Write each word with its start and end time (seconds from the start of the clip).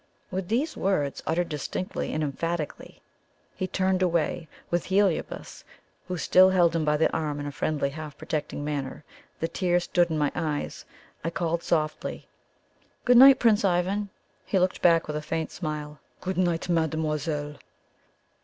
"With 0.31 0.47
these 0.47 0.75
words, 0.75 1.21
uttered 1.27 1.49
distinctly 1.49 2.11
and 2.11 2.23
emphatically, 2.23 3.03
he 3.55 3.67
turned 3.67 4.01
away 4.01 4.47
with. 4.71 4.85
Heliobas, 4.85 5.63
who 6.07 6.17
still 6.17 6.49
held 6.49 6.75
him 6.75 6.83
by 6.83 6.97
the 6.97 7.15
arm 7.15 7.39
in 7.39 7.45
a 7.45 7.51
friendly, 7.51 7.91
half 7.91 8.17
protecting 8.17 8.65
manner. 8.65 9.03
The 9.41 9.47
tears 9.47 9.83
stood 9.83 10.09
in 10.09 10.17
my 10.17 10.31
eyes. 10.33 10.85
I 11.23 11.29
called 11.29 11.61
softly: 11.61 12.27
"Good 13.05 13.17
night, 13.17 13.37
Prince 13.37 13.63
Ivan!" 13.63 14.09
He 14.43 14.57
looked 14.57 14.81
back 14.81 15.05
with 15.07 15.17
a 15.17 15.21
faint 15.21 15.51
smile. 15.51 15.99
"Good 16.19 16.35
night, 16.39 16.67
mademoiselle!" 16.67 17.57